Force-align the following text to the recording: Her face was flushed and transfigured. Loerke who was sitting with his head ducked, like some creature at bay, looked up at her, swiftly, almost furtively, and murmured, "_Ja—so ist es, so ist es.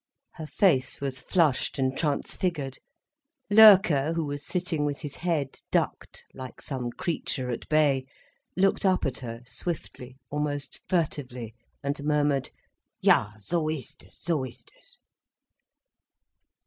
Her 0.33 0.47
face 0.47 0.99
was 0.99 1.19
flushed 1.19 1.77
and 1.77 1.95
transfigured. 1.95 2.79
Loerke 3.51 4.15
who 4.15 4.25
was 4.25 4.43
sitting 4.43 4.83
with 4.83 5.01
his 5.01 5.17
head 5.17 5.61
ducked, 5.69 6.25
like 6.33 6.59
some 6.59 6.89
creature 6.89 7.51
at 7.51 7.69
bay, 7.69 8.05
looked 8.57 8.83
up 8.83 9.05
at 9.05 9.19
her, 9.19 9.43
swiftly, 9.45 10.17
almost 10.31 10.79
furtively, 10.89 11.53
and 11.83 12.03
murmured, 12.03 12.49
"_Ja—so 13.03 13.69
ist 13.69 14.03
es, 14.03 14.17
so 14.19 14.43
ist 14.43 14.71
es. 14.75 14.97